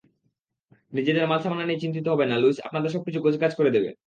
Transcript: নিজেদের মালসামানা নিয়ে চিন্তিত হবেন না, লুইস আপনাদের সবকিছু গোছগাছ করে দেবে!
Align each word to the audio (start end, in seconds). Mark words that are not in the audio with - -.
নিজেদের 0.93 1.29
মালসামানা 1.31 1.65
নিয়ে 1.65 1.81
চিন্তিত 1.83 2.05
হবেন 2.07 2.27
না, 2.31 2.37
লুইস 2.37 2.57
আপনাদের 2.67 2.93
সবকিছু 2.95 3.19
গোছগাছ 3.25 3.51
করে 3.55 3.73
দেবে! 3.75 3.89